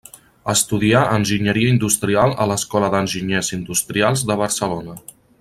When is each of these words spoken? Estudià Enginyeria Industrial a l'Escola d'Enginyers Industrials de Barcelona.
Estudià 0.51 1.01
Enginyeria 1.17 1.73
Industrial 1.73 2.33
a 2.45 2.47
l'Escola 2.53 2.89
d'Enginyers 2.97 3.53
Industrials 3.59 4.25
de 4.33 4.41
Barcelona. 4.43 4.99